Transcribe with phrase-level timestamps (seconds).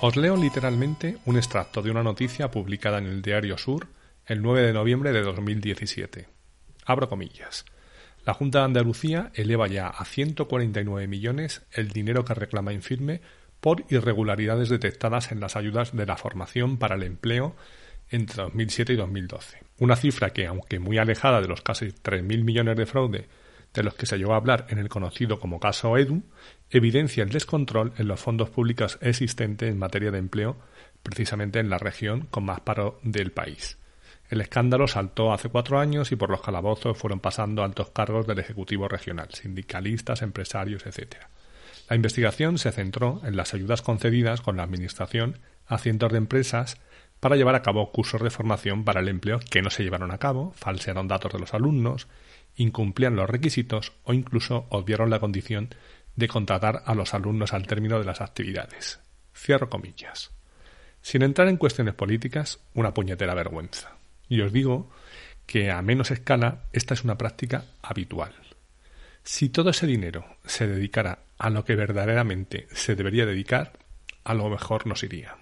[0.00, 3.88] Os leo literalmente un extracto de una noticia publicada en el Diario Sur
[4.26, 6.28] el 9 de noviembre de 2017.
[6.84, 7.64] Abro comillas.
[8.24, 13.22] La Junta de Andalucía eleva ya a 149 millones el dinero que reclama Infirme
[13.60, 17.56] por irregularidades detectadas en las ayudas de la formación para el empleo
[18.08, 19.58] entre 2007 y 2012.
[19.80, 23.28] Una cifra que, aunque muy alejada de los casi 3.000 millones de fraude
[23.74, 26.22] de los que se llegó a hablar en el conocido como caso EDU,
[26.70, 30.56] evidencia el descontrol en los fondos públicos existentes en materia de empleo,
[31.02, 33.78] precisamente en la región con más paro del país.
[34.28, 38.38] El escándalo saltó hace cuatro años y por los calabozos fueron pasando altos cargos del
[38.38, 41.16] Ejecutivo regional, sindicalistas, empresarios, etc.
[41.88, 46.76] La investigación se centró en las ayudas concedidas con la Administración a cientos de empresas
[47.20, 50.18] para llevar a cabo cursos de formación para el empleo que no se llevaron a
[50.18, 52.06] cabo, falsearon datos de los alumnos,
[52.58, 55.70] incumplían los requisitos o incluso obviaron la condición
[56.16, 59.00] de contratar a los alumnos al término de las actividades.
[59.34, 60.32] Cierro comillas.
[61.00, 63.96] Sin entrar en cuestiones políticas, una puñetera vergüenza.
[64.28, 64.90] Y os digo
[65.46, 68.34] que a menos escala esta es una práctica habitual.
[69.22, 73.72] Si todo ese dinero se dedicara a lo que verdaderamente se debería dedicar,
[74.24, 75.36] a lo mejor nos iría.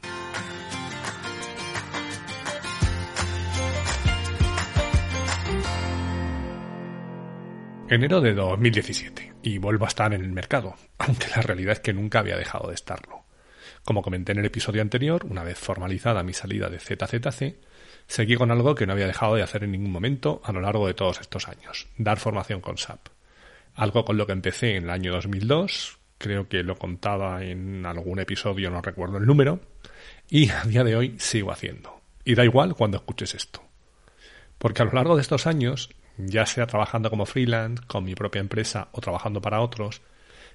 [7.88, 11.92] Enero de 2017 y vuelvo a estar en el mercado, aunque la realidad es que
[11.92, 13.24] nunca había dejado de estarlo.
[13.84, 17.60] Como comenté en el episodio anterior, una vez formalizada mi salida de ZZC,
[18.08, 20.88] seguí con algo que no había dejado de hacer en ningún momento a lo largo
[20.88, 23.06] de todos estos años, dar formación con SAP.
[23.76, 28.18] Algo con lo que empecé en el año 2002, creo que lo contaba en algún
[28.18, 29.60] episodio, no recuerdo el número,
[30.28, 32.00] y a día de hoy sigo haciendo.
[32.24, 33.62] Y da igual cuando escuches esto.
[34.58, 38.40] Porque a lo largo de estos años ya sea trabajando como freelance, con mi propia
[38.40, 40.02] empresa o trabajando para otros,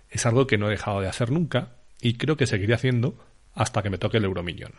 [0.10, 3.16] es algo que no he dejado de hacer nunca y creo que seguiré haciendo
[3.54, 4.74] hasta que me toque el euromillón.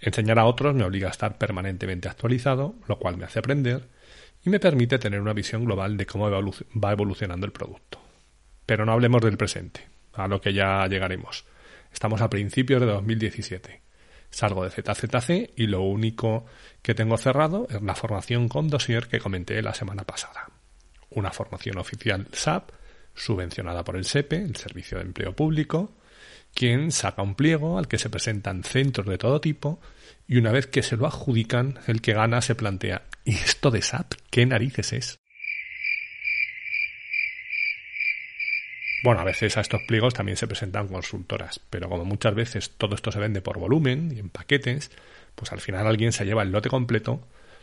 [0.00, 3.88] Enseñar a otros me obliga a estar permanentemente actualizado, lo cual me hace aprender
[4.44, 8.00] y me permite tener una visión global de cómo va evolucionando el producto.
[8.66, 11.44] Pero no hablemos del presente, a lo que ya llegaremos.
[11.92, 13.87] Estamos a principios de 2017.
[14.30, 16.46] Salgo de ZZC y lo único
[16.82, 20.50] que tengo cerrado es la formación con dossier que comenté la semana pasada.
[21.10, 22.70] Una formación oficial SAP,
[23.14, 25.96] subvencionada por el SEPE, el Servicio de Empleo Público,
[26.54, 29.80] quien saca un pliego al que se presentan centros de todo tipo
[30.26, 33.82] y una vez que se lo adjudican, el que gana se plantea ¿y esto de
[33.82, 35.20] SAP qué narices es?
[39.04, 42.96] Bueno, a veces a estos pliegos también se presentan consultoras, pero como muchas veces todo
[42.96, 44.90] esto se vende por volumen y en paquetes,
[45.34, 47.20] pues al final alguien se lleva el lote completo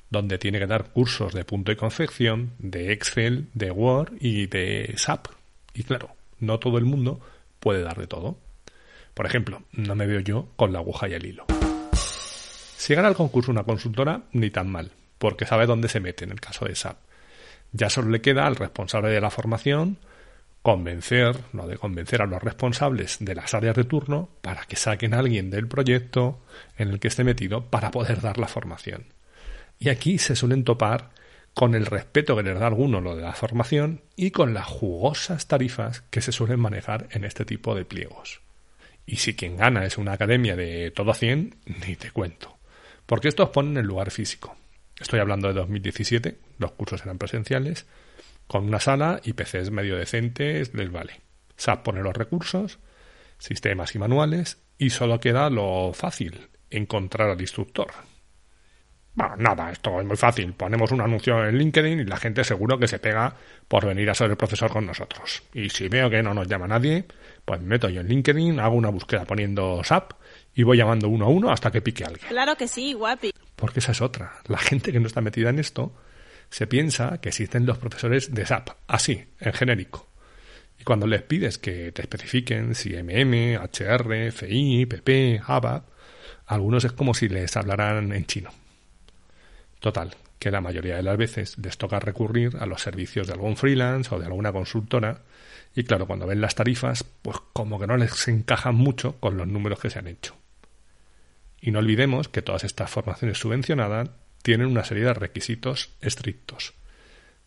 [0.10, 4.94] donde tiene que dar cursos de punto y confección, de Excel, de Word y de
[4.98, 5.28] SAP.
[5.74, 7.20] Y claro, no todo el mundo
[7.60, 8.38] puede dar de todo.
[9.14, 11.46] Por ejemplo, no me veo yo con la aguja y el hilo.
[11.94, 16.32] Si gana el concurso una consultora, ni tan mal, porque sabe dónde se mete en
[16.32, 16.98] el caso de SAP.
[17.72, 19.98] Ya solo le queda al responsable de la formación
[20.66, 25.14] convencer, no de convencer a los responsables de las áreas de turno para que saquen
[25.14, 26.44] a alguien del proyecto
[26.76, 29.14] en el que esté metido para poder dar la formación.
[29.78, 31.12] Y aquí se suelen topar
[31.54, 35.46] con el respeto que les da alguno lo de la formación y con las jugosas
[35.46, 38.42] tarifas que se suelen manejar en este tipo de pliegos.
[39.06, 42.58] Y si quien gana es una academia de todo a 100, ni te cuento.
[43.06, 44.56] Porque esto os pone en lugar físico.
[45.00, 47.86] Estoy hablando de 2017, los cursos eran presenciales,
[48.48, 51.22] con una sala y PCs medio decentes les vale.
[51.58, 52.80] SAP pone los recursos,
[53.38, 57.88] sistemas y manuales y solo queda lo fácil, encontrar al instructor.
[59.16, 60.54] Bueno, nada, esto es muy fácil.
[60.54, 63.34] Ponemos un anuncio en LinkedIn y la gente seguro que se pega
[63.70, 65.42] por venir a ser el profesor con nosotros.
[65.54, 67.06] Y si veo que no nos llama nadie,
[67.46, 70.12] pues me meto yo en LinkedIn, hago una búsqueda poniendo SAP
[70.54, 72.28] y voy llamando uno a uno hasta que pique alguien.
[72.28, 73.32] Claro que sí, guapi.
[73.56, 74.34] Porque esa es otra.
[74.48, 75.94] La gente que no está metida en esto
[76.50, 80.08] se piensa que existen los profesores de SAP, así, en genérico.
[80.80, 85.88] Y cuando les pides que te especifiquen si MM, HR, FI, PP, ABAP,
[86.48, 88.52] algunos es como si les hablaran en chino.
[89.80, 93.58] Total, que la mayoría de las veces les toca recurrir a los servicios de algún
[93.58, 95.22] freelance o de alguna consultora
[95.76, 99.46] y claro, cuando ven las tarifas, pues como que no les encajan mucho con los
[99.46, 100.36] números que se han hecho.
[101.60, 104.10] Y no olvidemos que todas estas formaciones subvencionadas
[104.46, 106.76] tienen una serie de requisitos estrictos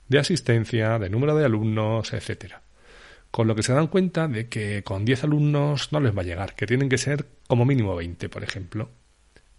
[0.09, 2.63] de asistencia, de número de alumnos, etcétera.
[3.31, 6.25] Con lo que se dan cuenta de que con 10 alumnos no les va a
[6.25, 8.91] llegar, que tienen que ser como mínimo 20, por ejemplo.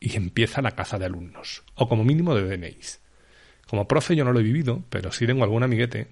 [0.01, 3.00] Y empieza la caza de alumnos, o como mínimo de DNIs.
[3.69, 6.07] Como profe yo no lo he vivido, pero sí tengo algún amiguete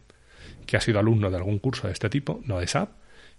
[0.65, 2.89] que ha sido alumno de algún curso de este tipo, no de SAP,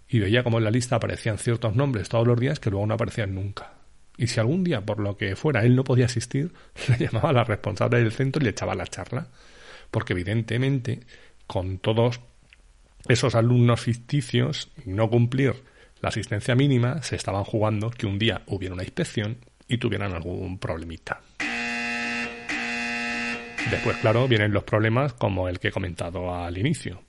[0.07, 2.93] y veía como en la lista aparecían ciertos nombres todos los días que luego no
[2.93, 3.78] aparecían nunca.
[4.19, 6.51] Y si algún día, por lo que fuera, él no podía asistir,
[6.89, 9.29] le llamaba a la responsable del centro y le echaba la charla.
[9.89, 10.99] Porque evidentemente,
[11.47, 12.19] con todos
[13.07, 15.53] esos alumnos ficticios y no cumplir
[16.01, 19.37] la asistencia mínima, se estaban jugando que un día hubiera una inspección
[19.69, 21.21] y tuvieran algún problemita.
[23.71, 27.03] Después, claro, vienen los problemas como el que he comentado al inicio.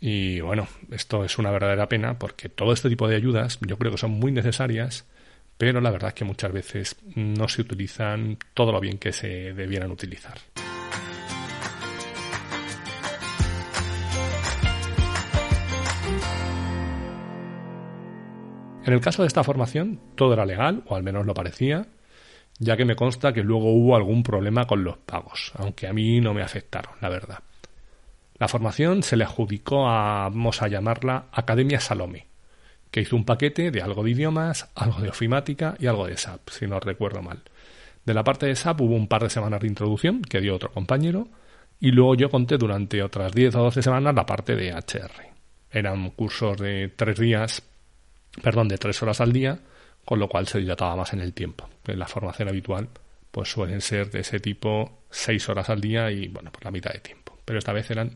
[0.00, 3.92] Y bueno, esto es una verdadera pena porque todo este tipo de ayudas yo creo
[3.92, 5.06] que son muy necesarias,
[5.62, 9.52] pero la verdad es que muchas veces no se utilizan todo lo bien que se
[9.52, 10.36] debieran utilizar.
[18.84, 21.86] En el caso de esta formación, todo era legal, o al menos lo parecía,
[22.58, 26.20] ya que me consta que luego hubo algún problema con los pagos, aunque a mí
[26.20, 27.38] no me afectaron, la verdad.
[28.36, 32.31] La formación se le adjudicó a, vamos a llamarla, Academia Salome,
[32.92, 36.48] que hizo un paquete de algo de idiomas, algo de ofimática y algo de SAP,
[36.50, 37.42] si no recuerdo mal.
[38.04, 40.70] De la parte de SAP hubo un par de semanas de introducción que dio otro
[40.70, 41.26] compañero,
[41.80, 45.32] y luego yo conté durante otras 10 o 12 semanas la parte de HR.
[45.72, 47.64] Eran cursos de tres días
[48.40, 49.58] perdón, de tres horas al día,
[50.04, 51.68] con lo cual se dilataba más en el tiempo.
[51.86, 52.88] En la formación habitual,
[53.30, 56.92] pues suelen ser de ese tipo seis horas al día y, bueno, por la mitad
[56.92, 57.38] de tiempo.
[57.44, 58.12] Pero esta vez eran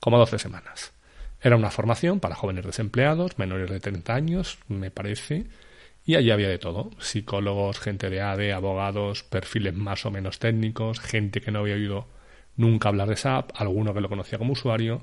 [0.00, 0.92] como 12 semanas.
[1.44, 5.44] Era una formación para jóvenes desempleados, menores de 30 años, me parece,
[6.06, 6.88] y allí había de todo.
[6.98, 12.08] Psicólogos, gente de ADE, abogados, perfiles más o menos técnicos, gente que no había oído
[12.56, 15.02] nunca hablar de SAP, alguno que lo conocía como usuario,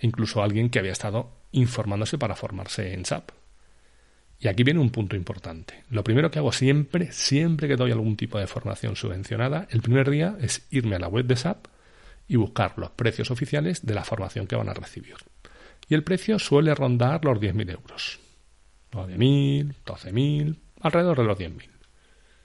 [0.00, 3.30] e incluso alguien que había estado informándose para formarse en SAP.
[4.40, 5.84] Y aquí viene un punto importante.
[5.90, 10.10] Lo primero que hago siempre, siempre que doy algún tipo de formación subvencionada, el primer
[10.10, 11.66] día es irme a la web de SAP
[12.26, 15.14] y buscar los precios oficiales de la formación que van a recibir.
[15.88, 18.20] Y el precio suele rondar los 10.000 euros.
[18.92, 21.68] 9.000, 12.000, alrededor de los 10.000.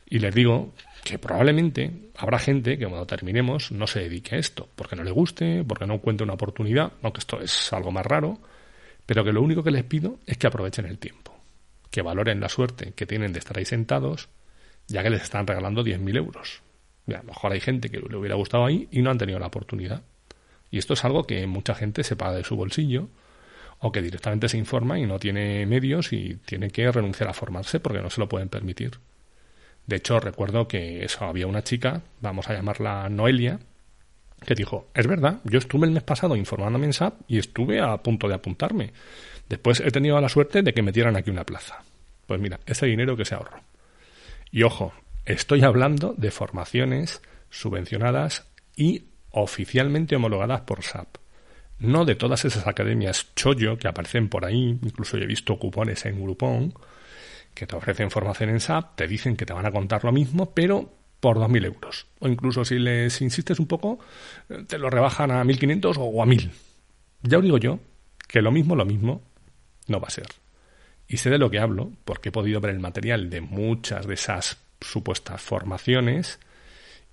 [0.05, 0.73] Y les digo
[1.03, 5.11] que probablemente habrá gente que cuando terminemos no se dedique a esto, porque no le
[5.11, 8.39] guste, porque no encuentre una oportunidad, aunque esto es algo más raro,
[9.05, 11.33] pero que lo único que les pido es que aprovechen el tiempo
[11.93, 14.27] que valoren la suerte que tienen de estar ahí sentados,
[14.87, 16.63] ya que les están regalando 10.000 euros.
[17.07, 19.45] a lo mejor hay gente que le hubiera gustado ahí y no han tenido la
[19.45, 20.01] oportunidad.
[20.71, 23.09] Y esto es algo que mucha gente se paga de su bolsillo
[23.85, 27.81] o que directamente se informa y no tiene medios y tiene que renunciar a formarse
[27.81, 28.91] porque no se lo pueden permitir.
[29.85, 33.59] De hecho, recuerdo que eso había una chica, vamos a llamarla Noelia,
[34.45, 37.97] que dijo, es verdad, yo estuve el mes pasado informándome en SAP y estuve a
[37.97, 38.93] punto de apuntarme.
[39.49, 41.83] Después he tenido la suerte de que metieran aquí una plaza.
[42.25, 43.59] Pues mira, ese dinero que se ahorró.
[44.49, 44.93] Y ojo,
[45.25, 48.47] estoy hablando de formaciones subvencionadas
[48.77, 51.17] y oficialmente homologadas por SAP.
[51.83, 56.21] No de todas esas academias chollo que aparecen por ahí, incluso he visto cupones en
[56.23, 56.73] Groupon,
[57.53, 60.53] que te ofrecen formación en SAP, te dicen que te van a contar lo mismo,
[60.53, 60.89] pero
[61.19, 62.07] por 2.000 euros.
[62.19, 63.99] O incluso si les insistes un poco,
[64.67, 66.51] te lo rebajan a 1.500 o a 1.000.
[67.23, 67.79] Ya os digo yo
[68.29, 69.21] que lo mismo, lo mismo,
[69.87, 70.27] no va a ser.
[71.09, 74.13] Y sé de lo que hablo porque he podido ver el material de muchas de
[74.13, 76.39] esas supuestas formaciones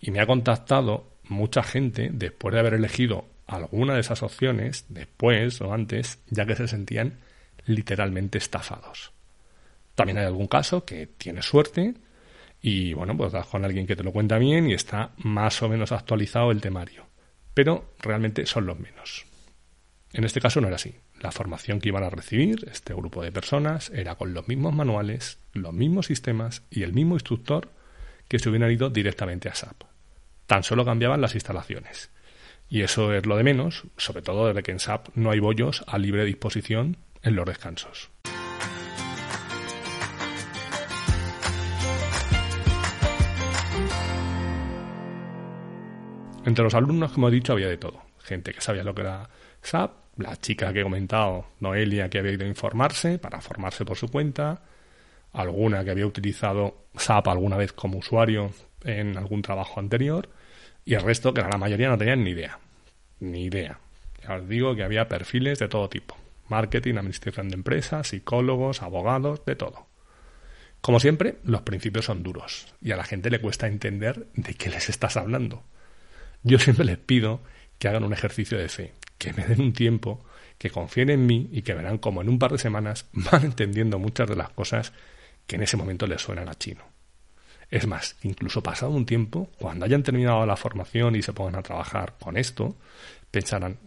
[0.01, 5.61] y me ha contactado mucha gente después de haber elegido alguna de esas opciones, después
[5.61, 7.19] o antes, ya que se sentían
[7.67, 9.13] literalmente estafados.
[9.95, 11.95] También hay algún caso que tiene suerte
[12.63, 15.69] y bueno, pues das con alguien que te lo cuenta bien y está más o
[15.69, 17.07] menos actualizado el temario.
[17.55, 19.27] Pero realmente son los menos.
[20.13, 20.95] En este caso no era así.
[21.21, 25.39] La formación que iban a recibir este grupo de personas era con los mismos manuales,
[25.53, 27.71] los mismos sistemas y el mismo instructor
[28.27, 29.83] que se hubieran ido directamente a SAP.
[30.47, 32.11] Tan solo cambiaban las instalaciones.
[32.73, 35.83] Y eso es lo de menos, sobre todo desde que en SAP no hay bollos
[35.89, 38.11] a libre disposición en los descansos.
[46.45, 48.03] Entre los alumnos, como he dicho, había de todo.
[48.21, 49.29] Gente que sabía lo que era
[49.63, 53.97] SAP, la chica que he comentado, Noelia, que había ido a informarse para formarse por
[53.97, 54.63] su cuenta,
[55.33, 58.53] alguna que había utilizado SAP alguna vez como usuario
[58.85, 60.29] en algún trabajo anterior,
[60.85, 62.59] y el resto, que la mayoría no tenían ni idea.
[63.21, 63.79] Ni idea.
[64.23, 66.17] Ya os digo que había perfiles de todo tipo.
[66.49, 69.87] Marketing, administración de empresas, psicólogos, abogados, de todo.
[70.81, 74.71] Como siempre, los principios son duros y a la gente le cuesta entender de qué
[74.71, 75.63] les estás hablando.
[76.43, 77.41] Yo siempre les pido
[77.79, 80.25] que hagan un ejercicio de fe, que me den un tiempo,
[80.57, 83.99] que confíen en mí y que verán como en un par de semanas van entendiendo
[83.99, 84.93] muchas de las cosas
[85.47, 86.83] que en ese momento les suenan a chino.
[87.71, 91.63] Es más, incluso pasado un tiempo, cuando hayan terminado la formación y se pongan a
[91.63, 92.77] trabajar con esto,
[93.31, 93.79] pensarán,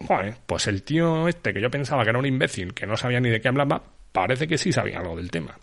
[0.45, 3.29] pues el tío este que yo pensaba que era un imbécil, que no sabía ni
[3.29, 5.57] de qué hablaba, parece que sí sabía algo del tema.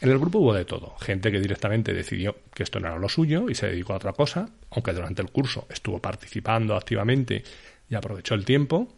[0.00, 3.08] En el grupo hubo de todo, gente que directamente decidió que esto no era lo
[3.08, 7.42] suyo y se dedicó a otra cosa, aunque durante el curso estuvo participando activamente
[7.88, 8.96] y aprovechó el tiempo,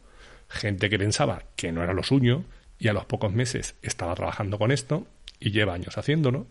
[0.49, 2.45] gente que pensaba que no era lo suyo
[2.79, 5.07] y a los pocos meses estaba trabajando con esto
[5.39, 6.47] y lleva años haciéndolo,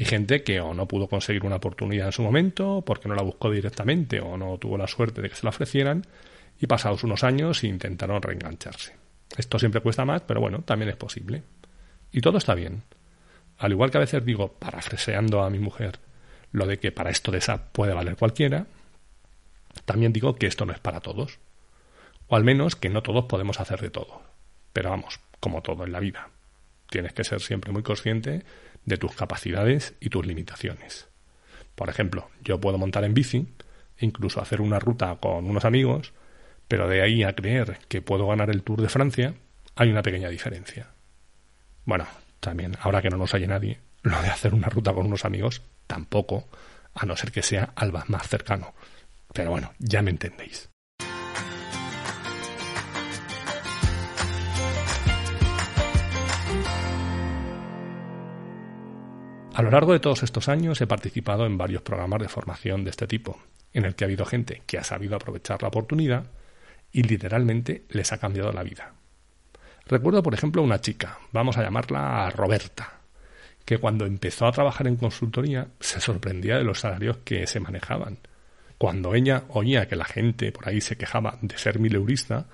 [0.00, 3.20] y gente que o no pudo conseguir una oportunidad en su momento porque no la
[3.20, 6.06] buscó directamente o no tuvo la suerte de que se la ofrecieran
[6.58, 8.96] y pasados unos años intentaron reengancharse.
[9.36, 11.42] Esto siempre cuesta más, pero bueno, también es posible.
[12.12, 12.82] Y todo está bien.
[13.58, 15.98] Al igual que a veces digo, parafraseando a mi mujer,
[16.50, 18.68] lo de que para esto de esa puede valer cualquiera,
[19.84, 21.40] también digo que esto no es para todos.
[22.26, 24.22] O al menos que no todos podemos hacer de todo.
[24.72, 26.30] Pero vamos, como todo en la vida.
[26.88, 28.44] Tienes que ser siempre muy consciente
[28.90, 31.08] de tus capacidades y tus limitaciones.
[31.74, 33.46] Por ejemplo, yo puedo montar en bici,
[33.98, 36.12] incluso hacer una ruta con unos amigos,
[36.68, 39.34] pero de ahí a creer que puedo ganar el Tour de Francia,
[39.76, 40.88] hay una pequeña diferencia.
[41.84, 42.06] Bueno,
[42.40, 45.62] también, ahora que no nos oye nadie, lo de hacer una ruta con unos amigos,
[45.86, 46.48] tampoco,
[46.94, 48.74] a no ser que sea al más cercano.
[49.32, 50.68] Pero bueno, ya me entendéis.
[59.52, 62.90] A lo largo de todos estos años he participado en varios programas de formación de
[62.90, 63.38] este tipo,
[63.72, 66.26] en el que ha habido gente que ha sabido aprovechar la oportunidad
[66.92, 68.94] y literalmente les ha cambiado la vida.
[69.86, 73.00] Recuerdo, por ejemplo, una chica, vamos a llamarla Roberta,
[73.64, 78.18] que cuando empezó a trabajar en consultoría se sorprendía de los salarios que se manejaban.
[78.78, 82.46] Cuando ella oía que la gente por ahí se quejaba de ser mileurista,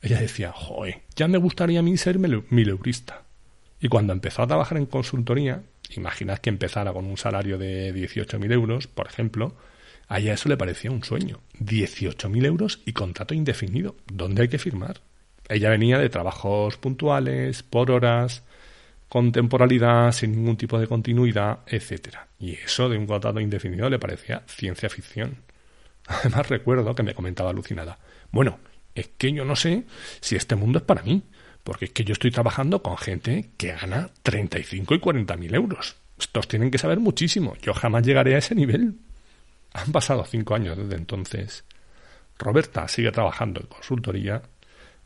[0.00, 3.23] ella decía, joe, ya me gustaría a mí ser mileurista.
[3.84, 8.50] Y cuando empezó a trabajar en consultoría, Imaginad que empezara con un salario de 18.000
[8.50, 9.54] euros, por ejemplo,
[10.08, 11.40] a ella eso le parecía un sueño.
[11.60, 13.94] 18.000 euros y contrato indefinido.
[14.10, 15.02] ¿Dónde hay que firmar?
[15.50, 18.42] Ella venía de trabajos puntuales, por horas,
[19.10, 22.28] con temporalidad, sin ningún tipo de continuidad, etcétera.
[22.38, 25.42] Y eso de un contrato indefinido le parecía ciencia ficción.
[26.06, 27.98] Además recuerdo que me comentaba alucinada.
[28.30, 28.60] Bueno,
[28.94, 29.84] es que yo no sé
[30.20, 31.22] si este mundo es para mí.
[31.64, 35.96] Porque es que yo estoy trabajando con gente que gana 35 y 40 mil euros.
[36.18, 37.56] Estos tienen que saber muchísimo.
[37.62, 38.98] Yo jamás llegaré a ese nivel.
[39.72, 41.64] Han pasado cinco años desde entonces.
[42.38, 44.42] Roberta sigue trabajando en consultoría.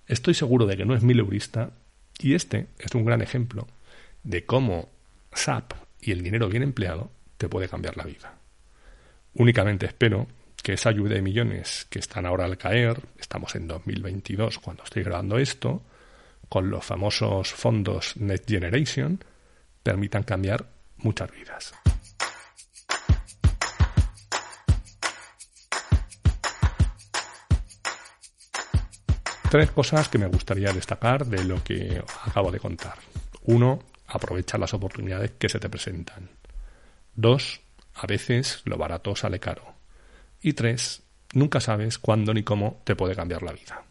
[0.06, 1.70] Estoy seguro de que no es mileurista.
[2.18, 3.68] Y este es un gran ejemplo
[4.24, 4.88] de cómo
[5.32, 8.34] SAP y el dinero bien empleado te puede cambiar la vida.
[9.34, 10.26] Únicamente espero
[10.62, 15.04] que esa lluvia de millones que están ahora al caer, estamos en 2022 cuando estoy
[15.04, 15.82] grabando esto,
[16.48, 19.22] con los famosos fondos Net Generation
[19.82, 20.66] permitan cambiar
[20.98, 21.74] muchas vidas.
[29.50, 32.98] Tres cosas que me gustaría destacar de lo que acabo de contar.
[33.44, 36.28] Uno, aprovecha las oportunidades que se te presentan.
[37.14, 37.62] Dos,
[37.94, 39.74] a veces lo barato sale caro.
[40.42, 41.02] Y tres,
[41.32, 43.87] nunca sabes cuándo ni cómo te puede cambiar la vida.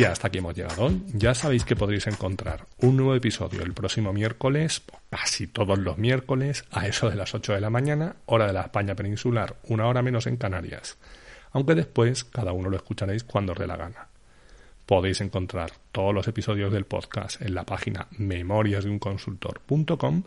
[0.00, 0.90] Y hasta aquí hemos llegado.
[1.12, 4.80] Ya sabéis que podréis encontrar un nuevo episodio el próximo miércoles,
[5.10, 8.62] casi todos los miércoles, a eso de las 8 de la mañana, hora de la
[8.62, 10.96] España peninsular, una hora menos en Canarias.
[11.52, 14.08] Aunque después cada uno lo escucharéis cuando os dé la gana.
[14.86, 20.22] Podéis encontrar todos los episodios del podcast en la página memoriasdeunconsultor.com,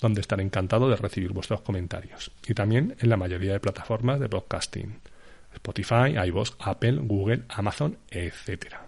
[0.00, 2.30] donde estaré encantado de recibir vuestros comentarios.
[2.46, 5.00] Y también en la mayoría de plataformas de podcasting.
[5.54, 8.87] Spotify, iVoox, Apple, Google, Amazon, etcétera.